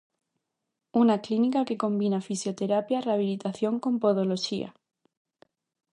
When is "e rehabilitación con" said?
2.99-3.93